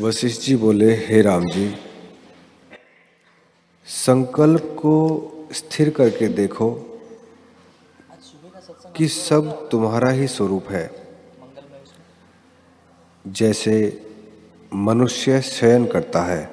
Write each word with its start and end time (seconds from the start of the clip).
वशिष्ठ 0.00 0.42
जी 0.42 0.54
बोले, 0.56 0.92
हे 0.96 1.20
राम 1.22 1.44
जी, 1.44 1.74
संकल्प 3.86 4.76
को 4.78 5.48
स्थिर 5.52 5.90
करके 5.90 6.28
देखो 6.28 6.70
कि 8.96 9.08
सब 9.08 9.68
तुम्हारा 9.70 10.10
ही 10.10 10.28
स्वरूप 10.28 10.70
है। 10.70 10.90
जैसे 13.24 13.76
मनुष्य 14.74 15.40
शयन 15.42 15.86
करता 15.86 16.22
है 16.22 16.50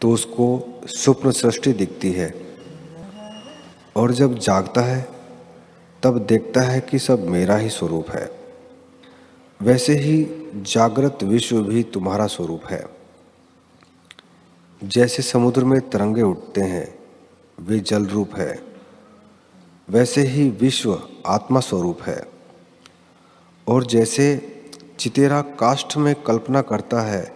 तो 0.00 0.10
उसको 0.12 0.46
स्वप्न 0.86 1.30
सृष्टि 1.30 1.72
दिखती 1.72 2.12
है। 2.12 2.32
और 3.96 4.12
जब 4.12 4.38
जागता 4.38 4.80
है, 4.80 5.06
तब 6.02 6.18
देखता 6.18 6.60
है 6.60 6.80
कि 6.80 6.98
सब 6.98 7.28
मेरा 7.28 7.56
ही 7.56 7.70
स्वरूप 7.70 8.10
है। 8.10 8.37
वैसे 9.62 9.94
ही 9.94 10.26
जागृत 10.54 11.18
विश्व 11.22 11.62
भी 11.62 11.82
तुम्हारा 11.82 12.26
स्वरूप 12.26 12.62
है। 12.66 12.86
जैसे 14.84 15.22
समुद्र 15.22 15.64
में 15.64 15.90
तरंगे 15.90 16.22
उठते 16.22 16.60
हैं, 16.60 16.98
वे 17.60 17.78
जल 17.78 18.06
रूप 18.06 18.34
है। 18.36 18.62
वैसे 19.90 20.22
ही 20.22 20.50
विश्व 20.50 21.08
आत्मा 21.26 21.60
स्वरूप 21.60 22.02
है। 22.02 22.24
और 23.68 23.86
जैसे 23.86 24.54
चितेरा 24.98 25.42
काष्ठ 25.42 25.96
में 25.96 26.14
कल्पना 26.14 26.62
करता 26.62 27.00
है 27.00 27.32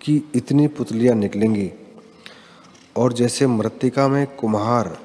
कि 0.00 0.30
इतनी 0.34 0.68
पुतलियाँ 0.68 1.14
निकलेंगी, 1.14 1.72
और 2.96 3.12
जैसे 3.12 3.46
मृतिका 3.46 4.08
में 4.08 4.26
कुम्हार 4.26 4.98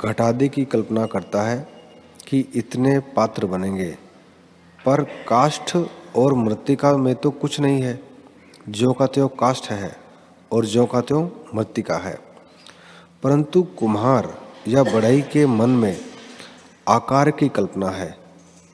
घटादे 0.00 0.48
की 0.48 0.64
कल्पना 0.64 1.06
करता 1.06 1.42
है 1.42 1.68
कि 2.26 2.44
इतने 2.54 2.98
पात्र 2.98 3.46
बनेंगे। 3.46 4.03
पर 4.86 5.04
काष्ठ 5.04 5.76
और 6.16 6.34
मृतिका 6.34 6.96
में 6.96 7.14
तो 7.14 7.30
कुछ 7.30 7.60
नहीं 7.60 7.82
है। 7.82 8.02
जो 8.68 8.92
का 8.92 9.06
त्यों 9.06 9.28
काष्ठ 9.28 9.70
है 9.70 9.96
और 10.52 10.64
जो 10.64 10.86
का 10.86 11.00
त्यों 11.00 11.28
मृतिका 11.54 11.96
है। 11.96 12.18
परंतु 13.22 13.62
कुम्हार 13.62 14.40
या 14.68 14.82
बढ़ई 14.82 15.20
के 15.22 15.46
मन 15.46 15.70
में 15.70 16.00
आकार 16.88 17.30
की 17.30 17.48
कल्पना 17.48 17.88
है। 17.88 18.18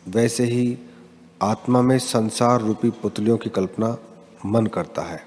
वैसे 0.08 0.44
ही 0.44 0.78
आत्मा 1.42 1.82
में 1.82 1.98
संसार 1.98 2.60
रूपी 2.60 2.90
पुतलियों 2.90 3.36
की 3.36 3.50
कल्पना 3.50 3.98
मन 4.46 4.66
करता 4.66 5.02
है। 5.02 5.26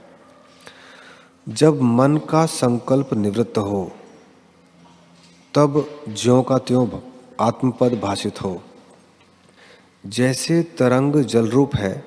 जब 1.49 1.81
मन 1.81 2.17
का 2.17 2.45
संकल्प 2.45 3.13
निवृत्त 3.13 3.57
हो, 3.57 3.91
तब 5.53 5.89
ज्यों 6.09 6.43
का 6.43 6.57
त्यों 6.57 6.87
आत्मपद 7.39 7.99
भाषित 7.99 8.43
हो। 8.43 8.61
जैसे 10.05 10.63
तरंग 10.63 11.15
जल 11.15 11.47
रूप 11.47 11.75
है, 11.75 12.03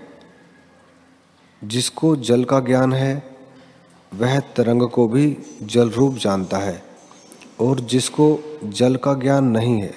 जिसको 1.64 2.16
जल 2.16 2.44
का 2.44 2.61
ज्ञान 2.61 2.92
है, 2.92 3.36
वह 4.14 4.41
तरंग 4.41 4.83
को 4.83 5.08
भी 5.08 5.39
जल 5.62 5.91
रूप 5.91 6.14
जानता 6.14 6.58
है। 6.58 6.83
और 7.61 7.80
जिसको 7.80 8.58
जल 8.64 8.97
का 8.97 9.14
ज्ञान 9.14 9.44
नहीं 9.44 9.83
है, 9.83 9.94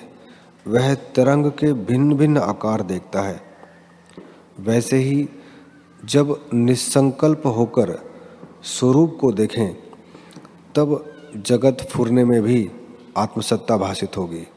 वह 0.68 0.94
तरंग 0.94 1.46
के 1.52 1.74
भिन्न 1.74 2.14
भिन्न 2.14 2.38
आकार 2.38 2.82
देखता 2.82 3.22
है। 3.22 3.42
वैसे 4.60 4.98
ही, 4.98 5.30
जब 6.06 6.50
निसंकल्प 6.54 7.46
होकर 7.46 8.00
स्वरूप 8.64 9.18
को 9.22 9.32
देखें, 9.32 9.74
तब 10.76 11.14
जगत 11.36 11.88
फुरने 11.92 12.26
में 12.26 12.42
भी 12.42 12.72
आत्मसत्ता 13.18 13.78
भाषित 13.78 14.18
होगी। 14.18 14.48